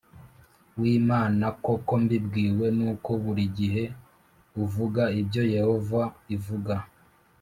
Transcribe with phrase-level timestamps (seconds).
[0.81, 3.83] W imana koko mbibwiwe n uko buri gihe
[4.63, 6.01] uvuga ibyo yehova
[6.35, 6.75] ivuga